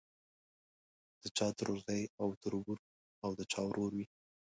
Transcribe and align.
د 1.21 1.23
چا 1.37 1.47
ترورزی 1.57 2.03
او 2.21 2.27
تربور 2.41 2.77
او 3.25 3.31
د 3.39 3.41
چا 3.51 3.61
ورور 3.67 3.91
وي. 3.97 4.05